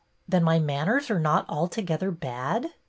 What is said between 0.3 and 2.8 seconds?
my manners are not altogether bad?